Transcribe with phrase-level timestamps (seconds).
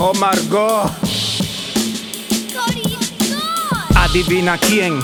[0.00, 0.90] Oh Margot,
[3.96, 5.00] adivina quién.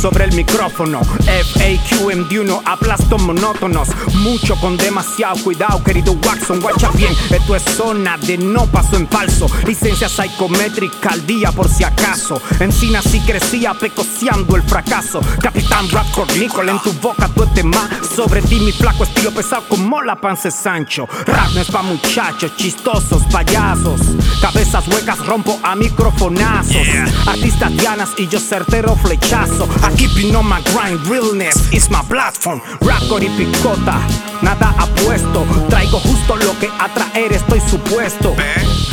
[0.00, 3.88] Sobre el micrófono, FAQ MD1, aplasto monótonos.
[4.14, 6.58] Mucho con demasiado cuidado, querido Watson.
[6.58, 9.46] Guacha bien, esto es zona de no paso en falso.
[9.66, 12.40] Licencia psicométrica al día por si acaso.
[12.60, 15.20] Encina sí crecía, pecoseando el fracaso.
[15.38, 17.90] Capitán Rap Cornícola en tu boca, tú este más.
[18.20, 21.08] Sobre ti, mi flaco estilo pesado como la panza Sancho.
[21.24, 23.98] Rap no es pa' muchachos, chistosos, payasos.
[24.42, 26.86] Cabezas huecas rompo a microfonazos.
[27.26, 29.66] Artistas dianas y yo certero flechazo.
[29.96, 32.60] Keep on my grind, realness is my platform.
[32.82, 33.98] Rap y picota,
[34.42, 35.46] nada apuesto.
[35.70, 38.36] Traigo justo lo que atraer estoy supuesto.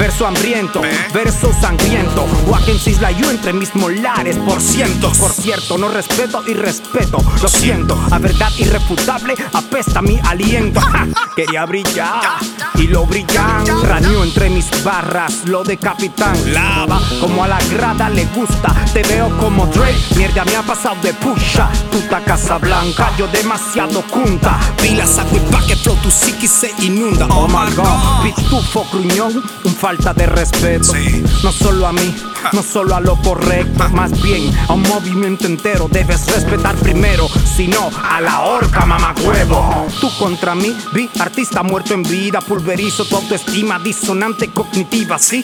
[0.07, 0.81] Verso hambriento,
[1.13, 2.25] verso sangriento.
[2.47, 5.17] Walking Sisla yo entre mis molares por cientos.
[5.17, 7.17] Por cierto, no respeto y respeto.
[7.41, 10.79] Lo siento, a verdad irrefutable apesta mi aliento.
[11.35, 12.21] Quería brillar
[12.77, 13.65] y lo brillan.
[13.83, 16.35] Raneo entre mis barras, lo de capitán.
[16.53, 18.73] Lava como a la grada le gusta.
[18.93, 21.69] Te veo como Drake, mierda me ha pasado de pusha.
[21.91, 24.59] Puta casa blanca, yo demasiado junta.
[24.81, 27.27] Pila saco y pa' que flow tu psiquis se inunda.
[27.31, 30.93] Oh my god, pitufo gruñón, un falta de respeto.
[31.43, 32.15] No solo a mí,
[32.53, 35.87] no solo a lo correcto, más bien a un movimiento entero.
[35.89, 39.87] Debes respetar primero, sino a la horca, mamacuevo.
[39.99, 45.43] Tú contra mí, vi artista muerto en vida, pulverizo tu autoestima disonante cognitiva, sí.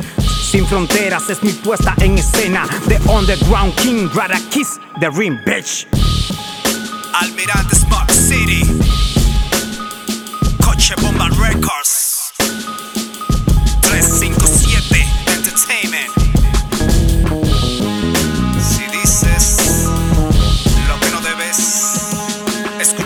[0.52, 2.68] Sin fronteras es mi puesta en escena.
[2.88, 5.88] The Underground King, Rara Kiss, The Rim, bitch.
[7.14, 9.13] Almirante Smart City.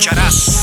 [0.07, 0.56] Escucharás.